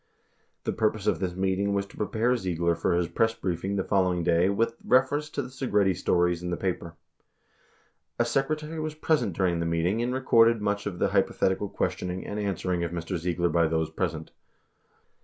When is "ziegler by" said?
13.17-13.67